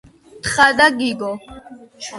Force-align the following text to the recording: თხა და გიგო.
თხა 0.45 0.67
და 0.79 0.87
გიგო. 0.97 1.31